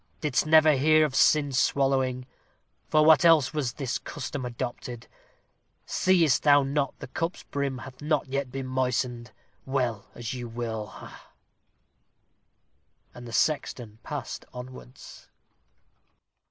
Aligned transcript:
Didst 0.19 0.47
never 0.47 0.71
hear 0.73 1.05
of 1.05 1.13
sin 1.13 1.51
swallowing? 1.51 2.25
For 2.89 3.05
what 3.05 3.23
else 3.23 3.53
was 3.53 3.73
this 3.73 3.99
custom 3.99 4.45
adopted? 4.45 5.05
Seest 5.85 6.41
thou 6.41 6.63
not 6.63 6.97
the 6.97 7.05
cup's 7.05 7.43
brim 7.43 7.77
hath 7.77 8.01
not 8.01 8.25
yet 8.25 8.51
been 8.51 8.65
moistened? 8.65 9.29
Well, 9.63 10.07
as 10.15 10.33
you 10.33 10.47
will 10.47 10.87
ha, 10.87 11.05
ha!" 11.05 11.31
And 13.13 13.27
the 13.27 13.31
sexton 13.31 13.99
passed 14.01 14.43
onwards. 14.51 15.29